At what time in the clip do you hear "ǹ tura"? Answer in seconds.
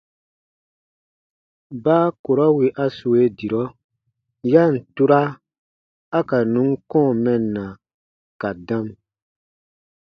4.73-5.19